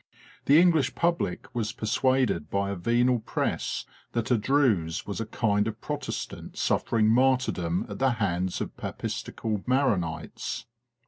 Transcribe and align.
The 0.45 0.59
English 0.59 0.95
public 0.95 1.47
was 1.53 1.73
persuaded 1.73 2.49
by 2.49 2.71
a 2.71 2.75
venal 2.75 3.19
press 3.19 3.85
that 4.13 4.31
a 4.31 4.37
Druse 4.39 5.05
was 5.05 5.21
a 5.21 5.27
kind 5.27 5.67
of 5.67 5.79
Protestant 5.79 6.57
suffering 6.57 7.07
martyrdom 7.07 7.85
at 7.87 7.99
the 7.99 8.13
hands 8.13 8.61
of 8.61 8.75
papistical 8.77 9.63
Maronites. 9.67 10.65